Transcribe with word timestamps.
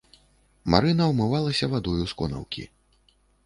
Марына 0.75 1.05
ўмывалася 1.11 1.71
вадою 1.77 2.01
з 2.07 2.19
конаўкі. 2.23 2.69